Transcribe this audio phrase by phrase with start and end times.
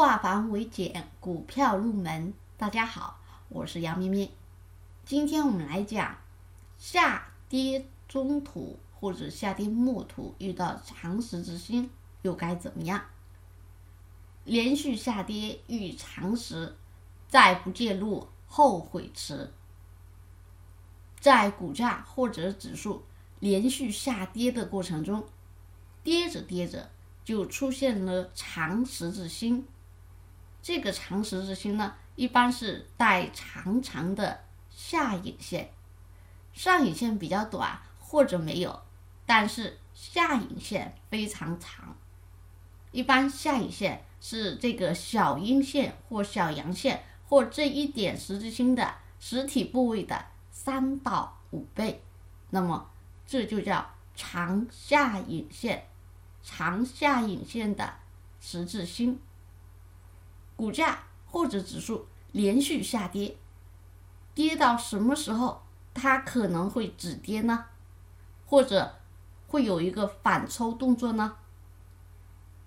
[0.00, 2.32] 化繁为简，股票入门。
[2.56, 4.30] 大家好，我是杨咩咩。
[5.04, 6.16] 今天我们来讲
[6.78, 11.90] 下跌中途或者下跌末途遇到长十字星
[12.22, 13.02] 又该怎么样？
[14.44, 16.74] 连续下跌遇长时，
[17.28, 19.52] 再不介入后悔迟。
[21.20, 23.04] 在股价或者指数
[23.38, 25.28] 连续下跌的过程中，
[26.02, 26.90] 跌着跌着
[27.22, 29.66] 就出现了长十字星。
[30.62, 35.70] 这个长十字星呢，一般是带长长的下影线，
[36.52, 38.82] 上影线比较短或者没有，
[39.24, 41.96] 但是下影线非常长。
[42.92, 52.02] 一般下影线是这个小阴线或小阳线或这一点十字星的实体部位的三到五倍，
[52.50, 52.90] 那么
[53.26, 55.86] 这就叫长下影线，
[56.42, 57.94] 长下影线的
[58.40, 59.18] 十字星。
[60.60, 63.34] 股价或者指数连续下跌，
[64.34, 65.62] 跌到什么时候
[65.94, 67.64] 它可能会止跌呢？
[68.44, 69.00] 或者
[69.46, 71.34] 会有一个反抽动作呢？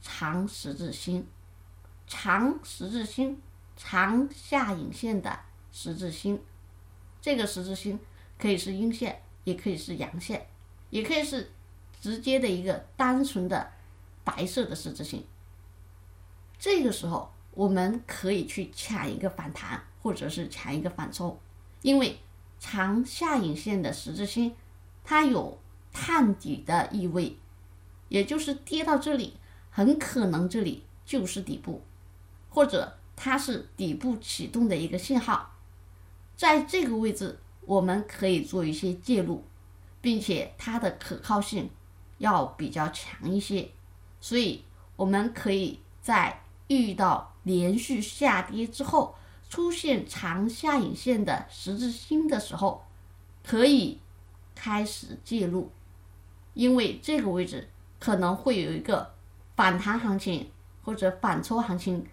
[0.00, 1.26] 长十字星，
[2.06, 3.42] 长十字星，
[3.76, 5.40] 长下影线的
[5.72, 6.40] 十字星，
[7.20, 7.98] 这个十字星
[8.38, 10.46] 可以是阴线，也可以是阳线，
[10.90, 11.50] 也可以是
[12.00, 13.72] 直接的一个单纯的
[14.22, 15.26] 白色的十字星。
[16.56, 17.28] 这个时候。
[17.52, 21.38] 我们可以去抢一个反弹，或者是抢一个反抽，
[21.82, 22.18] 因为
[22.58, 24.54] 长下影线的十字星，
[25.04, 25.58] 它有
[25.92, 27.36] 探底的意味，
[28.08, 29.36] 也就是跌到这里，
[29.70, 31.82] 很可能这里就是底部，
[32.48, 35.56] 或者它是底部启动的一个信号，
[36.36, 39.44] 在这个位置我们可以做一些介入，
[40.00, 41.68] 并且它的可靠性
[42.18, 43.68] 要比较强一些，
[44.20, 44.64] 所以
[44.96, 47.28] 我们可以在遇到。
[47.42, 49.14] 连续下跌之后
[49.48, 52.84] 出现长下影线的十字星的时候，
[53.42, 53.98] 可以
[54.54, 55.72] 开始介入，
[56.52, 59.14] 因为这个位置可能会有一个
[59.56, 60.50] 反弹行情，
[60.84, 62.06] 或者反抽行情，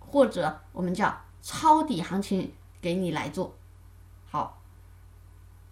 [0.00, 3.54] 或者我们叫抄底行情给你来做。
[4.28, 4.60] 好，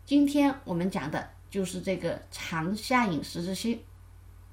[0.06, 3.82] 今天我们讲的就是这个长下影十字星，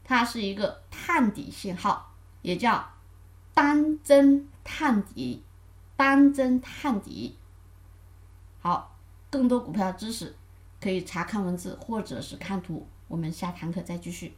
[0.04, 2.12] 它是一个探底信号，
[2.42, 2.90] 也叫。
[3.56, 5.42] 单针探底，
[5.96, 7.40] 单针探底。
[8.60, 8.96] 好，
[9.32, 10.36] 更多股票知识
[10.80, 12.86] 可以查看文字或者是看图。
[13.08, 14.36] 我们下堂课再继续。